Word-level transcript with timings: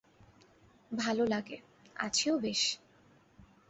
ভাল 0.91 1.17
লাগে, 1.29 1.57
আছিও 1.95 2.33
বেশ। 2.37 2.61